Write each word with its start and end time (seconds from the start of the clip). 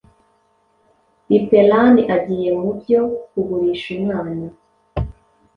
leparan 1.29 1.95
agiye 2.15 2.49
mubyo 2.61 2.99
kugurisha 3.31 3.87
umwana 3.97 4.45